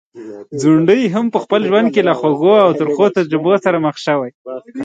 ځونډی 0.61 1.01
هم 1.15 1.25
په 1.33 1.39
خپل 1.43 1.61
ژوند 1.69 1.87
کي 1.93 2.01
له 2.07 2.13
خوږو 2.19 2.53
او 2.65 2.69
ترخو 2.79 3.05
تجربو 3.17 3.53
سره 3.65 3.77
مخ 3.85 3.95
شوی. 4.05 4.31